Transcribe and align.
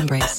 Embrace. 0.00 0.38